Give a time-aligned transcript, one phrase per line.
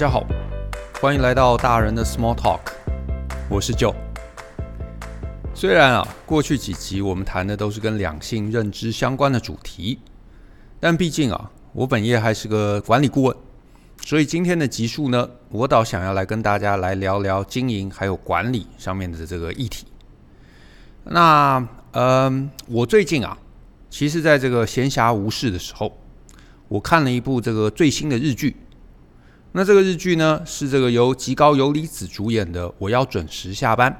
[0.00, 0.26] 大家好，
[0.98, 2.60] 欢迎来到大人的 Small Talk，
[3.50, 3.94] 我是 Joe。
[5.54, 9.98] 虽然啊，过去几集我们谈的都是跟两性认知相关的主题，
[10.80, 13.36] 但毕竟啊，我本业还是个管理顾问，
[14.00, 19.86] 所以今天的集数呢，我倒想要来跟大家来聊聊经营还有管理上面的这个议题。
[21.04, 21.62] 那
[21.92, 23.36] 嗯、我最近啊，
[23.90, 25.94] 其实在这个闲暇无事的时候，
[26.68, 28.56] 我看了一部这个最新的日剧。
[29.52, 33.90] 那这个日剧呢，是这个由吉高由里子主演的《我要准时下班》。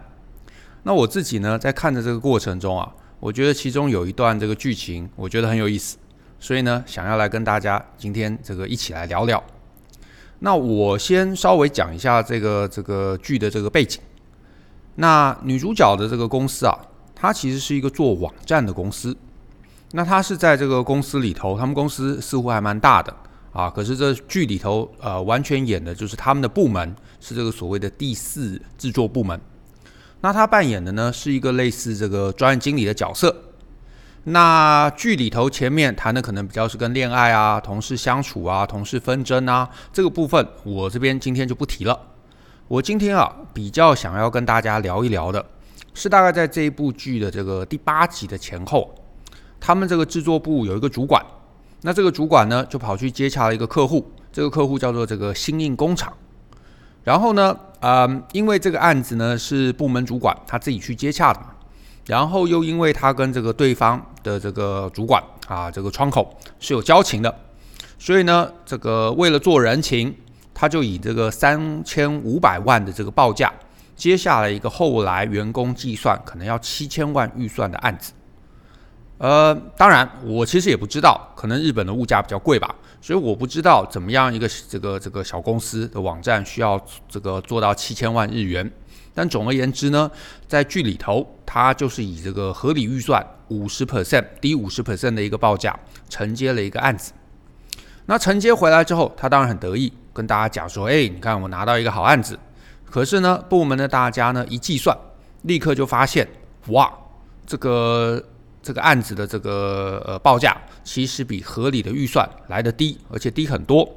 [0.85, 5.99] 那我自己呢，在看的这个过程中啊，我觉得其中有一段这个剧情，我觉得很有意思，
[6.39, 9.43] 所以呢，想要来跟大家今天这个一起来聊聊。
[10.39, 14.01] 那我先稍微讲一下这个这个剧的这个背景。
[14.95, 16.79] 那女主角的这个公司啊，
[17.15, 19.17] 它其实是一个做网站的公司。
[19.91, 23.13] 那她是在这个公司里头，他们公司似乎还蛮大的。
[23.53, 29.41] 啊，可是这剧里头，呃，完全演的就是他们的部门是这个所谓的第四制作部门。
[30.21, 33.35] 那他扮演的呢，是一个类似这个专案经理的角色。
[34.25, 41.99] 那剧里头前面谈的可能比较是跟恋爱啊、同事相处啊、同事纷争啊这个部分，我这边今天就不提了。
[42.69, 45.45] 我今天啊，比较想要跟大家聊一聊的，
[45.95, 48.95] 是大概在这一部剧的这个第八集的前后，
[49.59, 51.25] 他们这个制作部有一个主管。
[51.83, 56.13] 那这个主管呢，就跑去接洽了一个客户，这个客户叫做这个新印工厂。
[57.03, 61.47] 然后呢，嗯，因为这个案子呢是部门主管他自己去接洽的嘛，
[62.07, 67.35] 然后又因为他跟这个对方的这个主管啊，这个窗口是有交情的，
[67.99, 70.15] 所以呢，这个为了做人情，
[70.53, 73.51] 他就以这个三千五百万的这个报价
[73.97, 78.13] 接下了一个后来员工计算可能要七千万预算的案子。
[79.21, 88.73] 呃，当然，我其实也不知道，可能日本的物价比较贵吧，所以我不知道怎么样一个这个这个小公司的网站需要这个做到七千万日元。
[89.13, 90.11] 但总而言之呢，
[90.49, 95.79] 在剧里头，它就是以这个合理预算五十 percent 低五十 percent 的一个报价
[96.09, 97.13] 承接了一个案子。
[98.07, 102.39] 那承接回来之后，他当然很得意，跟大家讲说：“哎，你看我拿到一个好案子。”
[102.89, 104.97] 可是呢，部门的大家呢一计算，
[105.43, 106.27] 立刻就发现，
[106.69, 106.91] 哇，
[107.47, 108.25] 这个。
[108.63, 113.89] 这个案子的这个呃报价其实比合理的预算来得低，而且低很多。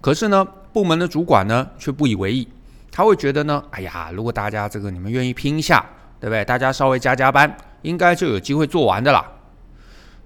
[0.00, 2.46] 可是呢，部门的主管呢却不以为意，
[2.90, 5.84] 他会觉得呢，哎呀，如果大家这个你们愿意拼一下，
[6.20, 6.44] 对不对？
[6.44, 9.26] 大家稍微加加班，应该就有机会做完的啦。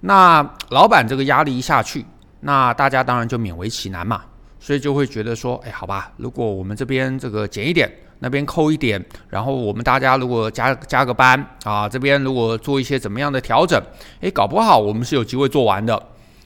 [0.01, 2.05] 那老板这个压力一下去，
[2.41, 4.23] 那大家当然就勉为其难嘛，
[4.59, 7.91] 所以就会觉得说，哎，好吧，如果我们这边这个减一点。
[8.19, 13.81] 那边扣一点，然后我们大家如果加加个班啊，这边如果做一些怎么样的调整，
[14.21, 16.01] 诶，搞不好我们是有机会做完的。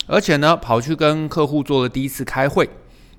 [0.07, 2.67] 而且呢，跑去跟客户做了第一次开会，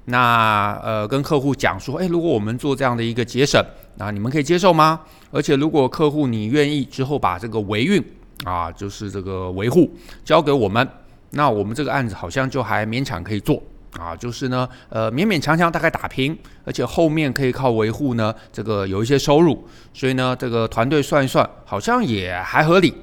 [0.06, 3.64] 那呃跟客户讲说，诶，如果我们做这样的一个节省，
[3.96, 5.00] 那你们可以接受吗？
[5.30, 8.04] 而且如果客户你愿意之后把这个维运
[8.44, 9.88] 啊，就是这个维护
[10.24, 10.88] 交给我们，
[11.30, 13.62] 那我们这个案子好像就还勉强可以做。
[13.98, 22.94] 啊，就是呢，呃，勉勉强强大概打平，而且后面可以靠维护呢，这个有一些收入，所以呢，这个团队算一算，好像也还合理。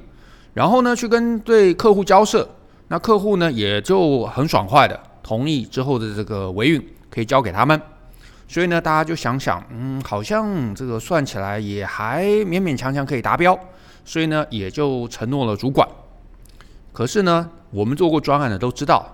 [0.54, 2.48] 然后呢，去跟对客户交涉，
[2.88, 7.80] 那客户呢也就很爽快的同意之后的这个维运可以交给他们。
[8.48, 13.56] 所以呢，大家就想想，嗯，好像这个算起来也还勉勉强强可以达标，
[14.06, 15.86] 所以呢，也就承诺了主管。
[16.94, 19.06] 可是呢，我们做过专案的都知道。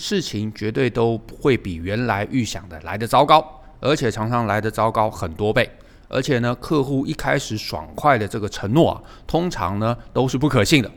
[0.00, 3.44] 事情绝对都会比原来预想的来得糟糕，
[3.80, 5.70] 而且常常来得糟糕很多倍。
[6.08, 10.90] 而且呢，客户一开始爽快的这个承诺啊，通常呢都是不可信的。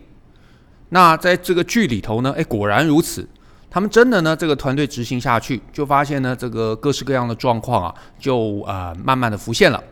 [0.90, 3.28] 那在这个剧里头呢，诶，果然如此。
[3.70, 9.84] 他们真的呢，这个团队执行下去，就发现呢，这个各式各样的状况啊，就呃慢慢的浮现了。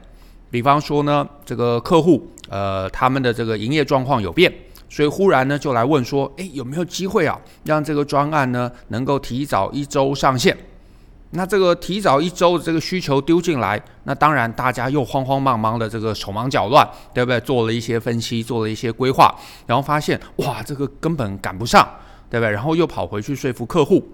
[0.50, 4.54] 比方说呢，这个客户呃他们的这个营业状况有变。
[4.92, 10.56] 所以忽然呢，就来问说，诶，有没有机会啊，让这个专案呢能够提早一周上线？
[11.30, 17.40] 那这个提早一周的这个需求丢进来，那当然大家又慌慌忙忙的这个手忙脚乱，对不对？
[17.40, 19.34] 做了一些分析，做了一些规划，
[19.66, 21.88] 然后发现哇，这个根本赶不上，
[22.30, 22.52] 对不对？
[22.52, 24.06] 然后又跑回去说服客户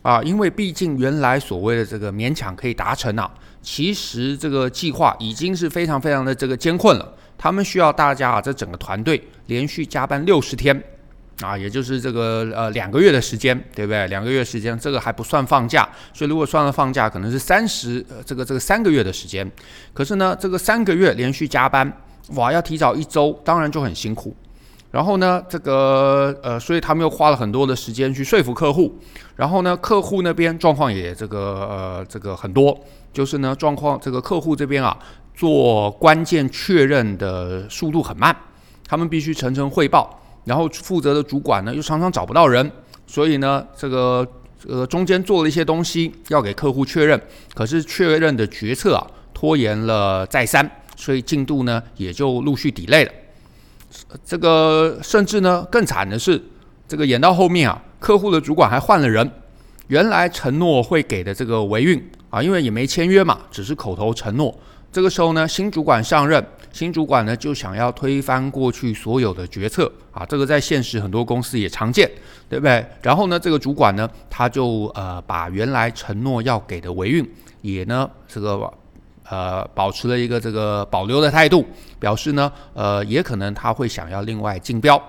[0.00, 3.30] 啊，因为毕竟原来所谓的这个勉强可以达成啊，
[3.60, 7.12] 其实这个计划已经是非常非常的这个艰困了。
[7.42, 10.80] 他们需要大家啊，这整个团队连续加班六十天，
[11.40, 14.06] 啊，也就是这个呃两个月的时间，对不对？
[14.06, 15.82] 两个月时间，这个还不算放假，
[16.14, 19.50] 所以如果算了放假，可能是三十呃这个这个三个月的时间。
[19.92, 21.92] 可是呢，这个三个月连续加班，
[22.36, 24.32] 哇，要提早一周，当然就很辛苦。
[24.92, 28.96] 然后呢，这个呃，所以他们又花了很多的时间去说服客户。
[29.34, 32.78] 然后呢，客户那边状况也这个呃这个很多，
[33.12, 34.96] 就是呢状况这个客户这边啊，
[35.34, 38.36] 做关键确认的速度很慢，
[38.86, 42.70] 他们必须层层汇报，然后负责的主管呢又常常找不到人，
[43.06, 44.26] 所以呢这个
[44.66, 47.20] 呃中间做了一些东西要给客户确认，
[47.54, 53.12] 可是确认的决策啊拖延了再三，所以进度呢也就陆续 delay 了。
[54.24, 56.42] 这个甚至呢，更惨的是，
[56.88, 59.30] 这个演到后面啊，客户的主管还换了人。
[59.88, 64.58] 原来承诺会给的这个维运啊，因为也没签约嘛，只是口头承诺。
[64.92, 72.08] 这个时候呢，新主管上任，新主管呢就想要推翻过去所有的决策啊，这个在现实很多公司也常见，
[72.48, 72.84] 对不对？
[73.00, 77.28] 然后呢，这个主管呢，他就呃把原来承诺要给的维运
[77.62, 78.70] 也呢这个。
[79.30, 81.64] 呃，保持了一个这个保留的态度，
[81.98, 85.00] 表示呢，呃，也可能他会想要另外竞标，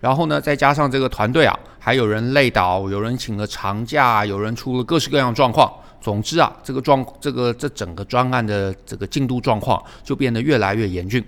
[0.00, 5.72] 然后呢，再加上这个团队啊，还有人累倒，有人请了长假，有人出了各式各样状况。
[6.00, 11.24] 总之啊，这个状，这个这整个专案的这个进度状况就变得越来越严峻。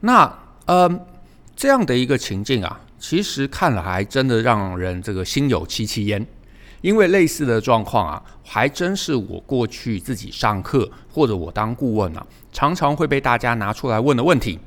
[0.00, 0.32] 那
[0.64, 0.88] 呃，
[1.54, 6.26] 这样的一个情境啊，其实看了还真的让人这个心有戚戚焉。
[6.82, 14.58] 因为类似的状况啊，还真是我过去自己上课或者我当顾问啊，常常会被大家拿出来问的问题。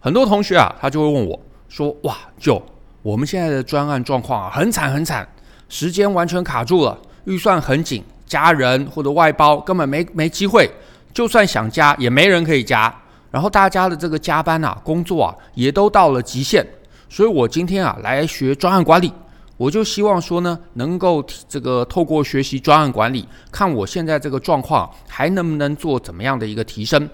[0.00, 1.38] 很多同学啊，他就会问我
[1.68, 2.60] 说：“哇，就
[3.02, 5.28] 我们现在的专案状况啊，很惨很惨，
[5.68, 10.70] 时间完全卡住了，预算很紧，加人或者外包根本没没机会，
[11.12, 12.94] 就算想加也没人可以加。
[13.30, 16.66] 然后大家的这个加班啊，工作啊，也都到了极限。
[17.08, 19.12] 所以我今天啊，来学专案管理。”
[19.60, 27.06] 我就希望说呢，能够这个透过学习专案管理，看我现在这个状况还能不能做怎么样的一个提升。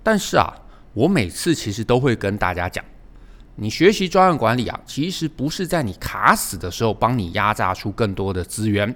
[0.00, 0.54] 但是啊，
[0.94, 2.84] 我每次其实都会跟大家讲，
[3.56, 8.94] 你学习专案管理啊，其实不是在你卡死的时候帮你压榨出更多的资源，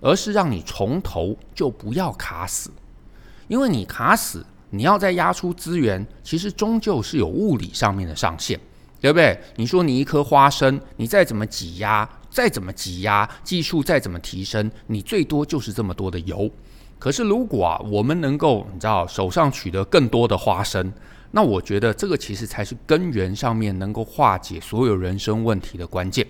[0.00, 2.70] 而是让你从头就不要卡死。
[3.48, 8.58] 因为你卡死，你要再压出资源，其实终究是有物理上面的上限。
[9.02, 9.40] 对不对？
[9.56, 16.50] 你说你一颗花生，你再怎么挤压，再怎么挤压，技术再怎么提升，你最多就是这么多的油。
[16.98, 20.92] 可是如果啊，我们能够你知道手上取得更多的花生，
[21.30, 26.26] 那我觉得这个其实才是根源上面能够化解所有人生问题的关键。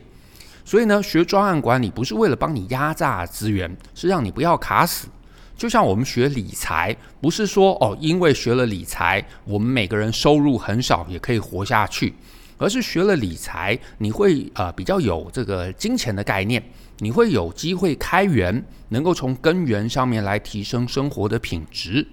[0.71, 5.09] 所以呢，学专案管理不是为了帮你压榨资源，是让你不要卡死。
[5.57, 12.15] 就像我们学理财，不是说哦，因为学了理财，我们每个人收入很少也可以活下去。
[12.57, 16.63] 而是学了理财，你会呃比较有这个金钱的概念，
[16.99, 22.07] 你会有机会开源，能够从根源上面来提升生活的品质。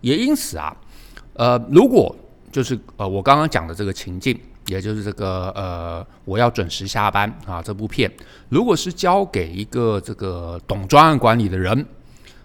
[0.00, 0.74] 也因此啊，
[1.34, 2.16] 呃，如果
[2.50, 8.10] 就是呃我刚刚讲的这个情境，也就是这个呃我要准时下班啊这部片，
[8.48, 11.86] 如果是交给一个这个懂专案管理的人，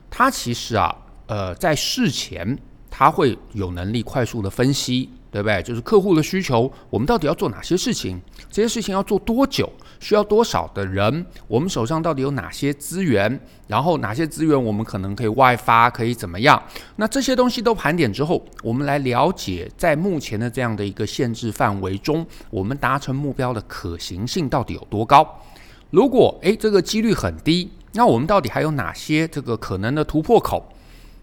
[0.10, 0.96] 他其实啊
[1.28, 2.58] 呃在事前
[2.90, 5.10] 他会有能力快速的分析。
[5.32, 5.62] 对不对？
[5.62, 8.20] 就是客户的需求，我们到底要做哪些事情？
[8.50, 9.70] 这些事情要做多久？
[10.00, 11.26] 需要多少的人？
[11.48, 13.40] 我们手上到底有哪些资源？
[13.68, 15.90] 然后哪些资源我们可能可以外发？
[15.90, 16.62] 可以怎么样？
[16.96, 25.28] 那这些东西都盘点之后，我们来了解在目前的这样的一个限制范围中，我们达成目标的可行性到底有多高？
[25.92, 30.64] 如果诶这个几率很低，那我们到底还有哪些这个可能的突破口？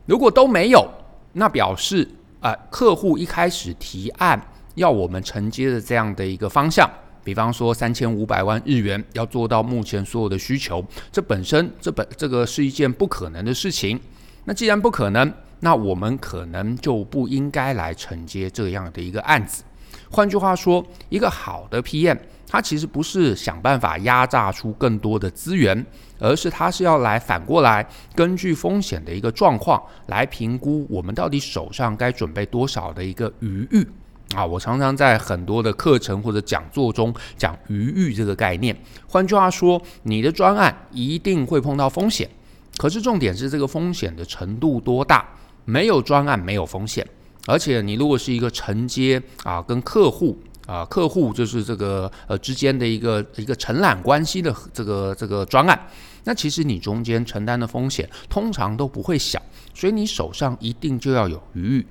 [0.04, 0.86] 如果都没有，
[1.32, 2.08] 那表示。
[2.40, 4.40] 啊、客户一开始提案
[4.74, 6.88] 要我们承接的这样的一个方向，
[7.24, 13.98] 比方说三千五百万日元要做到目前所有的需求，这本身这本这个是一件不可能的事情。
[14.44, 19.64] 那既然不可能，那我们可能就不应该来承接这样的一个案子。
[20.10, 22.16] 换句话说，一个好的 PM，
[22.48, 25.84] 它其实不是想办法压榨出更多的资源，
[26.18, 33.86] 而是它是要来反过来，根据风险的一个状况来评估我们到底手上该准备多少的一个余裕
[34.34, 34.46] 啊。
[34.46, 38.76] 我常常在很多的课程或者讲座中讲余裕这个概念。
[39.08, 42.28] 换句话说，你的专案一定会碰到风险，
[42.76, 45.26] 可是重点是这个风险的程度多大？
[45.64, 47.04] 没有专案没有风险。
[47.48, 55.88] 而且你如果是一个承接啊，跟客户啊，客户就是这个呃之间的一个一个承揽关系的这个这个专案，
[56.24, 59.40] 那其实你中间承担的风险通常都不会小，
[59.72, 61.86] 所以你手上一定就要有余裕。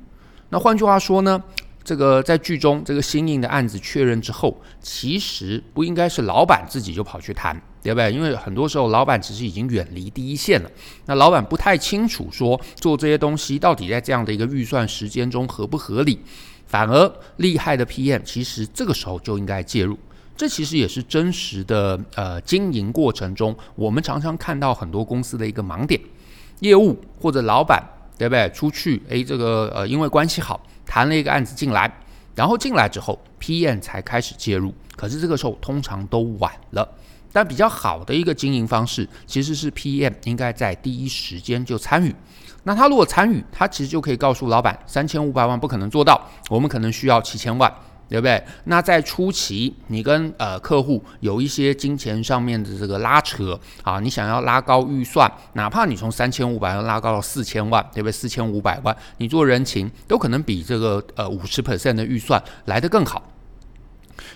[0.50, 1.42] 那换句话说呢，
[1.84, 7.60] 这个在剧中这个新颖的案子确认之后，其实不应该是老板自己就跑去谈。
[7.86, 8.12] 对不对？
[8.12, 10.72] 因为很多时候老板其实已经远离第一线了，
[11.06, 16.20] 那老板不太清楚说做这些东西到底在这样的一个预算时间中合不合理。
[16.66, 19.98] 反而厉害的 PM 其实这个时候就应该介入。
[20.38, 26.00] 这其实也是真实的呃经营过程中，我们常常看到很多公司的一个盲点，
[26.60, 27.82] 业务或者老板
[28.18, 28.50] 对不对？
[28.50, 31.90] 出去哎，这个呃因为关系好谈了一个案子进来，
[32.36, 36.86] 然后进来之后 PM 才开始介入，可是这个时候通常都晚了。
[37.32, 42.16] 但比较好的一个经营方式，其实是 PM 应该在第一时间就参与。
[42.66, 47.74] 那他如果参与，他其实就可以告诉老板，三千五百万不可能做到，我们可能需要七千万。
[48.08, 48.40] 对不对？
[48.66, 58.12] 那在初期，你跟呃客户有一些金钱上面的这个拉扯啊，你想要拉高预算，哪怕你从三千五百万拉高到四千万，对不对？
[58.12, 63.24] 四千五百万，你做人情都可能比这个呃五十 percent 的预算来得更好。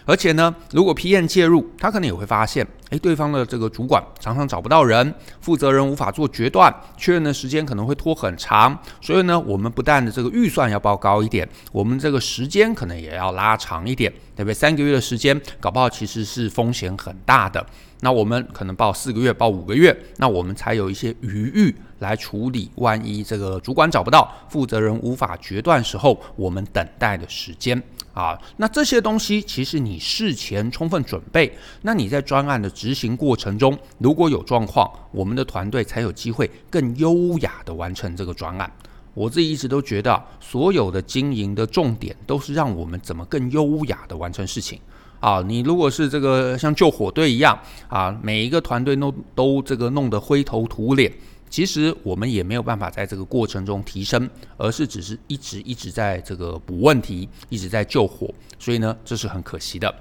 [0.05, 8.77] 而且呢，如果 PM 介入，他可能也会发现，哎，对方的这个主管常常找不到人，负责人无法做决断，确认的时间可能会拖很长。
[8.99, 14.53] 所以呢，我们不但的这个预算要报高一点，我们这个时间可能也要拉长一点，对不对？
[14.53, 17.63] 三个月的时间，搞不好其实是风险很大的。
[18.01, 27.81] 那我们可能报四个月，报五个月，那我们才有一些余裕来处理，万一这个主管找不到，负责人无法决断时候，我们等待的时间。
[28.13, 38.71] 啊，那这些东西其实你事前充分准备，那你在专案的执行过程中，如果有状况，我们的团队才有机会更优雅地完成这个专案。
[39.13, 44.79] 我自己一直都觉得，所有的经营的重点都是让我们怎么更优雅地完成事情。
[45.19, 47.59] 啊，你如果是这个像救火队一样
[47.89, 51.11] 啊，每一个团队都都这个弄得灰头土脸。
[51.49, 59.93] 其实我们也没有办法在这个过程中提升，而是只是一直一直在这个补问题，一直在救火，所以呢，这是很可惜的。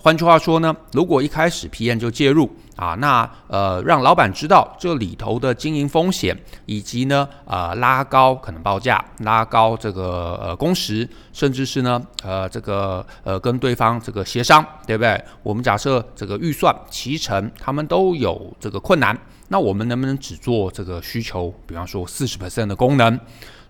[0.00, 15.20] 换句话说呢，如果一开始 PM 就介入啊，那呃让老板知道这里头的经营风险，以及呢呃拉高可能报价，拉高这个呃工时，甚至是呢呃这个呃跟对方这个协商，对不对？
[15.42, 23.18] 我们假设这个预算提成，他们都有这个困难，那我们能不能只做这个需求，比方说四十 percent 的功能，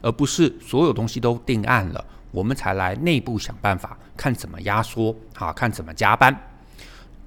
[0.02, 2.04] 而不是所有东西都定案了？
[2.30, 6.34] 我们才来内部想办法，看怎么压缩，啊，看怎么加班。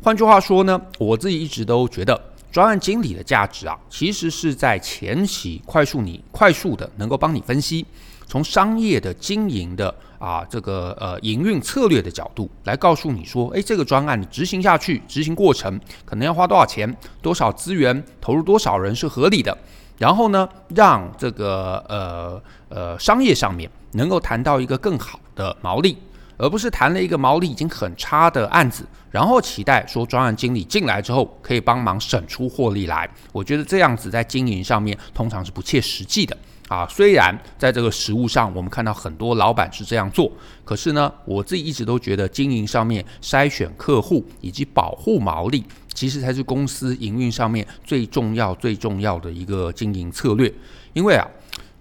[0.03, 2.19] 换句话说呢，我自己一直都觉得，
[2.51, 7.85] 专案经理的价值啊，其实是在前期快速你快速的能够帮你分析，
[8.25, 19.55] 从商业的经营的啊这个呃营运策略的角度来告诉你说，诶，这个专案执行下去，执行过程可能要花多少钱，多少资源，投入多少人是合理的。
[19.99, 25.97] 然后呢，让这个呃呃商业上面能够谈到一个更好的毛利，
[26.37, 33.09] 而不是谈了一个毛利已经很差的案子，然后期待说专案经理进来之后可以帮忙省出获利来。
[33.31, 36.87] 我觉得这样子在经营上面通常是不切实际的啊。
[36.89, 40.31] 虽然在这个实务上我们看到很多老板是这样做，
[40.63, 45.63] 可是呢，我自己一直都觉得经营上面筛选客户以及保护毛利。
[45.93, 50.51] 其实才是公司营运上面最重要、最重要的一个经营策略。
[50.93, 51.27] 因为啊，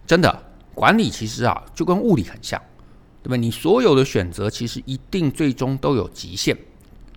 [0.04, 0.42] 真的
[0.74, 2.60] 管理其实啊就跟物理很像，
[3.22, 3.36] 对吧？
[3.36, 6.56] 你所有的选择其实一定最终都有极限。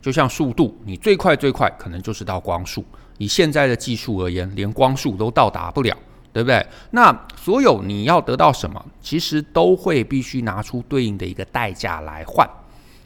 [0.02, 2.84] 就像速度，你最快最快可能就是到光速。
[3.18, 5.96] 以现在的技术而言，连光速都到达不了，
[6.34, 6.66] 对不对？
[6.92, 12.46] 那所有你要得到什么，其实都会必须拿出对应的一个代价来换。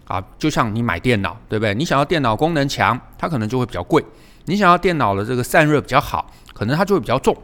[0.06, 1.76] 啊，就像你买电脑，对不对？
[1.76, 4.02] 你想要电脑功能强，它可能就会比较贵；
[4.46, 7.36] 你想要电脑的这个散热比较好，可能它就会比较重。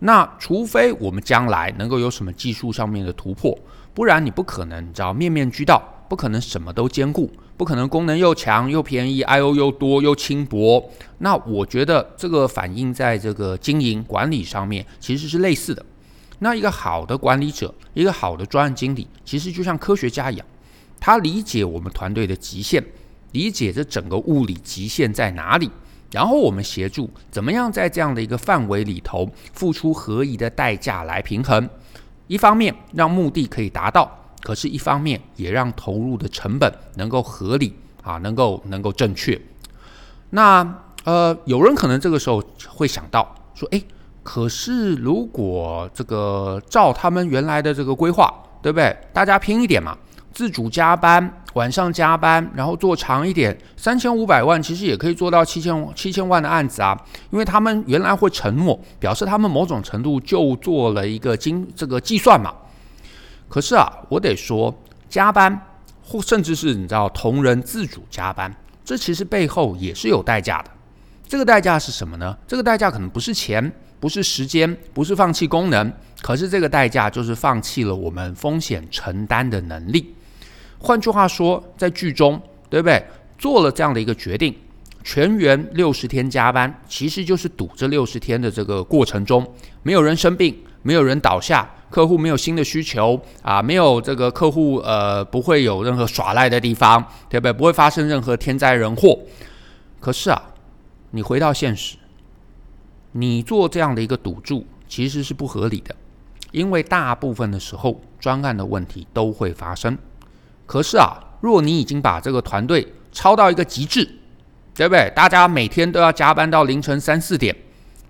[0.00, 3.58] 那除非我们将来能够有什么技术上面的突破，
[3.92, 10.88] 不然你不可能，你知道面面俱到，不可能什么都兼顾，不可能功能又强又便宜，I/O 又多又轻薄。
[11.18, 15.84] 那我觉得这个反映在这个经营管理上面其实是类似的。
[16.38, 20.46] 那一个好的管理者，一个好的专案经理，其实就像科学家一样。
[21.00, 22.84] 他理解我们团队的极限，
[23.32, 25.68] 理解这整个物理极限在哪里，
[26.10, 31.68] 然后我们协助怎么样在这样的一个范围里头付出合宜的代价来平衡，
[32.26, 34.10] 一方面让目的可以达到，
[34.42, 39.38] 可是一方面也让投入的成本能够合理啊，能够能够正确。
[40.30, 43.84] 那呃，有人可能这个时候会想到说，诶，
[44.22, 48.96] 可是如果这个照他们原来的这个规划，对不对？
[49.12, 49.96] 大家拼一点嘛。
[50.30, 56.96] 自主加班，晚上加班，然后做长一点，三千五百万其实也可以做到七千七千万的案子啊。
[57.32, 62.54] 因为他们原来会承诺，表示他们某种程度就做了一个精这个计算嘛。
[63.48, 64.72] 可是啊，我得说，
[65.08, 65.60] 加班
[66.00, 70.70] 或甚至是你知道同仁自主加班，这其实背后也是有代价的。
[71.26, 72.38] 这个代价是什么呢？
[72.46, 80.14] 这个代价可能不是钱，不是时间，不是放弃功能，可是这个代价就是放弃了我们风险承担的能力。
[80.78, 83.02] 换句话说，在剧中，对不对？
[83.38, 84.54] 做了这样的一个决定，
[85.04, 89.46] 全员六十天加班，其实就是赌这六十天的这个过程中，
[89.82, 97.52] 没有人生病，没有人倒下，客户没有新的需求啊，没有这个客户呃不会有任何耍赖的地方，对不对？
[97.52, 99.18] 不会发生任何天灾人祸。
[100.00, 100.42] 可是啊，
[101.10, 101.96] 你回到现实，
[103.12, 105.94] 你做这样的一个赌注其实是不合理的，
[106.50, 109.96] 因为大部分的时候专案的问题都会发生。
[110.68, 114.04] 可是啊，若你已经把这个团队超到一个极致，
[114.74, 115.10] 对不对？
[115.16, 117.56] 大家每天都要加班到凌晨三四点，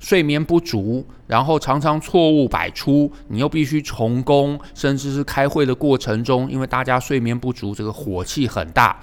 [0.01, 9.01] 睡眠不足，然后常常错误百出，你又必须重工，甚至是开会的过程中，因为大家睡眠不足，这个火气很大。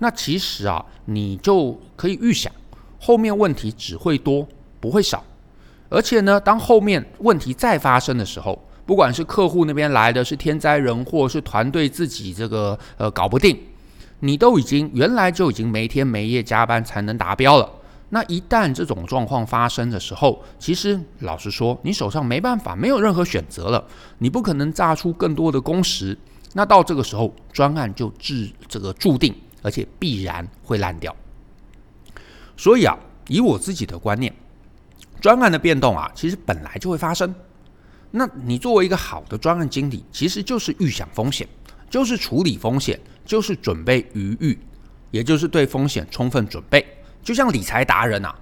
[0.00, 2.52] 那其实啊，你就可以预想，
[3.00, 4.46] 后面问题只会多，
[4.80, 5.24] 不会少。
[5.88, 13.54] 而且呢，当后面问题再发生的时候，不管是客户那边来的是天灾人祸，是团队自己这个呃搞不定，
[14.20, 17.70] 你都已经原来就已经没天没夜加班才能达标了。
[18.08, 23.84] 那一旦这种状况发生的时候，其实老实说，你手上没办法，没有任何选择了，
[24.16, 26.16] 你不可能榨出更多的工时。
[26.54, 31.14] 那到这个时候，专案就致这个注定，而且必然会烂掉。
[32.56, 34.34] 所以啊，以我自己的观念，
[35.20, 37.34] 专案的变动啊，其实本来就会发生。
[38.10, 41.46] 那你作为一个好的专案经理，其实就是预想风险，
[41.90, 44.58] 就是处理风险，就是准备余裕，
[45.10, 46.84] 也就是对风险充分准备。
[47.22, 48.34] 就像理财达人啊，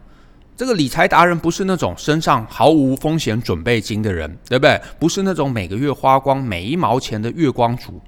[0.56, 4.80] 这个理财达人不是那种身上毫无风险准备金的人，对不对？
[5.00, 8.00] 不是那种每个月花光每一毛钱的月光族，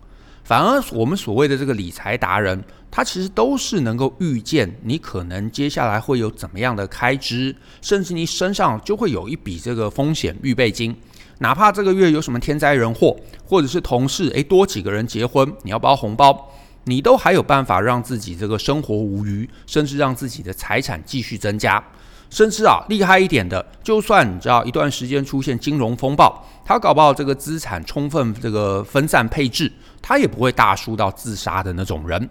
[0.45, 10.95] 反而我们所谓的这个理财达人，他其实都是能够预见你可能接下来会有怎么样的开支，甚至你身上就会有一笔这个风险预备金。
[11.39, 16.51] 哪怕这个月有什么天灾人祸，或者是同事诶多几个人结婚，你要包红包，
[16.85, 21.83] 你都还有办法让自己这个生活无虞，甚至让自己的财产继续增加。
[22.31, 32.29] 甚至啊厉害一点的，就算你知道一段时间出现金融风暴，他搞不好这个资产充分这个分散配置，他也不会大输到自杀的那种人。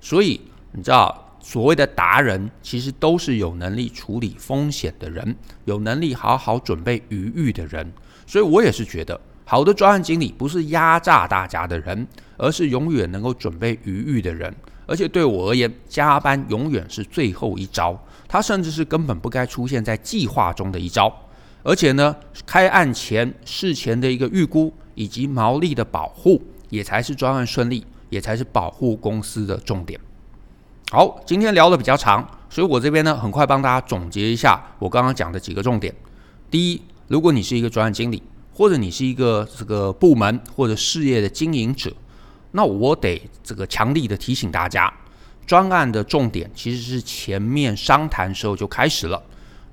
[0.00, 0.40] 所以
[0.72, 7.92] 你知道所谓的达人，其实都是有能力处理风险的人，有能力好好准备余裕的人。
[8.34, 12.04] 所以我也是觉得，好的专案经理不是压榨大家的人，
[12.36, 14.52] 而是永远能够准备余裕的人。
[14.86, 21.14] 而且对我而言，加班永远是最后一招，它甚至是根本不该出现在计划中的一招。
[21.62, 30.00] 而且呢，开案前事前的一个预估以及毛利的保护，也才是专案顺利，也才是保护公司的重点。
[30.90, 35.94] 好，今天聊得比较长，所以我这边呢，很快帮大家总结一下我刚刚讲的几个重点。
[36.50, 36.82] 第一。
[37.14, 38.20] 如果你是一个专案经理，
[38.52, 41.94] 或者你是一个这个部门或者事业的经营者，
[42.50, 44.92] 那我得这个强力的提醒大家，
[45.46, 49.22] 专案的重点其实是前面商谈时候就开始了。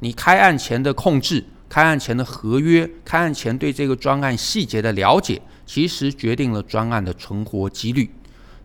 [0.01, 8.13] 你开案前的控制、开案前的合约、开案前对这个专案细节的了解，其实决定了专案的存活几率。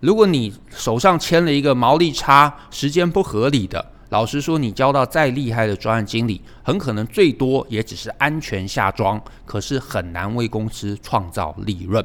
[0.00, 12.04] 如果你手上签了一个毛利差、时间不合理的，老实说，你交到再厉害的专案经理，很可能最多也只是安全下庄，可是很难为公司创造利润。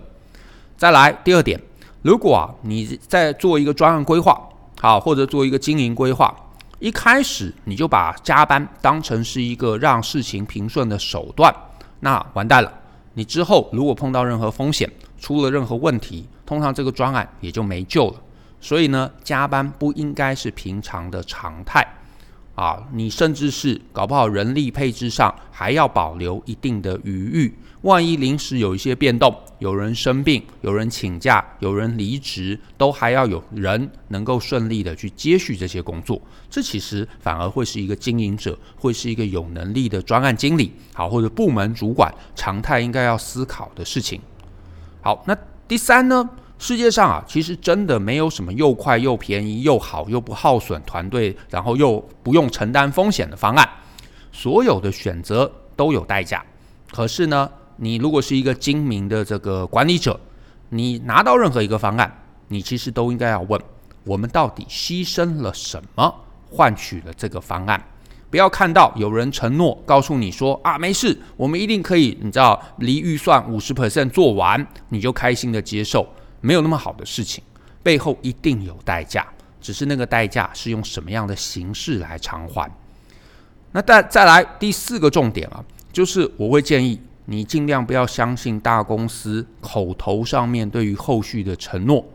[0.75, 1.61] 再来第二点，
[2.01, 6.35] 如果啊你在做一个专案规划，好，或者做一个经营规划，
[6.79, 11.53] 一开始你就把加班当成是一个让事情平顺的手段，
[11.99, 12.73] 那完蛋了。
[13.13, 18.15] 你之后如果碰到任何风险，出了任何问题，通常这个专案也就没救了。
[18.62, 21.86] 所以呢，加班不应该是平常的常态
[22.56, 22.88] 啊！
[22.93, 36.21] 你甚至是搞不好人力配置上还要保留一定的余裕，万一临时有一些变动，有人生病、有人请假、有人离职，都还要有人能够顺利的去接续这些工作。
[36.50, 44.21] 这其实反而会是一个经营者，会是一个有能力的专案经理，好，或者部门主管常态应该要思考的事情。
[45.02, 45.36] 好，那
[45.67, 46.30] 第三呢？
[46.62, 53.67] 世界上啊，其实真的没有什么又快又便宜又好又不耗损团队，然后又不用承担风险的方案。
[54.32, 56.45] 所有的选择都有代价。
[56.91, 60.19] 可是呢，你如果是一个精明的这个管理者，
[60.69, 63.60] 你拿到任何一个方案，你其实都应该要问：
[64.04, 66.13] 我们到底牺牲了什么，
[66.47, 67.84] 换取了这个方案？
[68.30, 76.08] 不要看到有人承诺告诉你说啊，没事，我们一定可以，你知道离预算五十 percent 做完，你就开心的接受。
[76.41, 77.43] 没有那么好的事情，
[77.82, 79.25] 背后一定有代价，
[79.62, 82.69] 只是那个代价是用什么样的形式来偿还。
[83.71, 92.06] 那再再来第四个重点啊，就是我会建议你尽量不要相信大公司口头上面对于后续的承诺。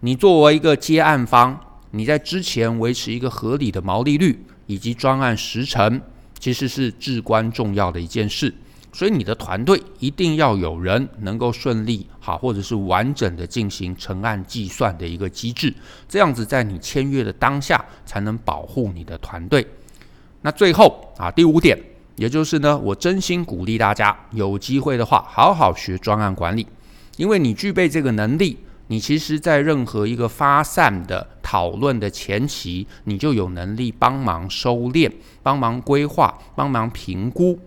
[0.00, 1.58] 你作为一个接案方，
[1.90, 6.00] 你在之前维持一个合理的毛利率以及专案时程，
[6.38, 8.54] 其实是至关重要的一件事。
[8.92, 15.72] 所以你的团队一定要有人能够顺利好，或者是完整的进行成案计算的一个机制，
[16.08, 19.66] 这样子在你签约的当下才能保护你的团队。
[20.40, 21.78] 那最后啊，第五点，
[22.16, 26.66] 也就是呢，我真心鼓励大家有机会的话，好好学专案管理，
[27.16, 37.58] 因为你具备这个能力，你其实在任何一个发散的讨论的前期，你就有能力帮忙收敛、帮忙规划、帮忙评估。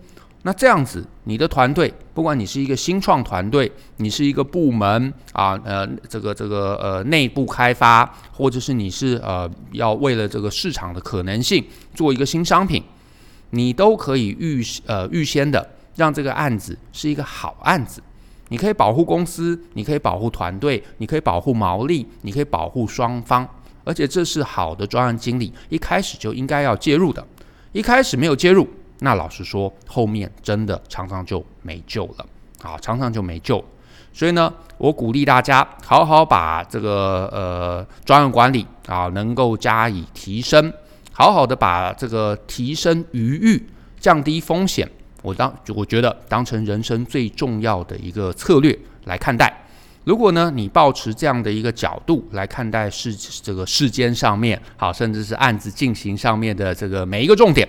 [0.44, 12.82] 那这样子，你的团队，不管你是一个新创团队，你是一个部门啊，呃，这个这个呃内部开发，或者是你是呃要为了这个市场的可能性做一个新商品，
[13.50, 18.02] 你都可以预呃预先的让这个案子是一个好案子。
[18.48, 23.48] 你可以保护公司，你可以保护团队，你可以保护毛利，你可以保护双方，
[23.84, 27.24] 而且这是好的专案经理一开始就应该要介入的，
[27.70, 28.68] 一开始没有介入。
[29.02, 32.26] 那老实说，后面真的常常就没救了
[32.62, 33.62] 啊，常常就没救。
[34.12, 40.72] 所以呢，我鼓励大家好好把这个呃专案管理啊，能够加以提升，
[41.12, 44.88] 好好的把这个提升余裕、降低风险，
[45.22, 49.52] 我当我觉得当成人生最重要的一个策略来看待。
[50.04, 57.68] 如果呢，你保持这样的一个角度来看待事这个世间上面好，甚至是案子进行上面的这个每一个重点。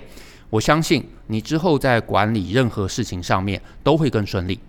[0.49, 4.59] 我相信你之后在管理任何事情上面都会更顺利。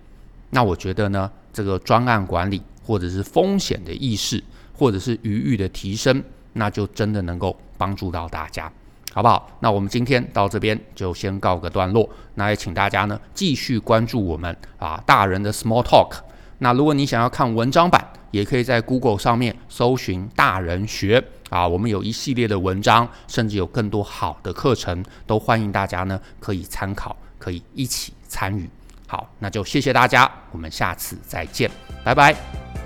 [0.51, 4.41] 那我觉得呢，这个专案管理或者是风险的意识，
[4.73, 8.71] 或者是余裕的提升，那就真的能够帮助到大家，
[9.13, 9.49] 好不好？
[9.59, 12.09] 那我们今天到这边就先告个段落。
[12.35, 16.15] 那也请大家呢继续关注我们啊大人的 Small Talk。
[16.59, 28.69] 那如果你想要看文章版，也可以在 Google 上面搜寻“大人学”啊，我们有一系列的文章，甚至有更多好的课程，都欢迎大家呢可以参考，可以一起参与。
[29.07, 31.71] 好，那就谢谢大家，我们下次再见，
[32.03, 32.84] 拜拜。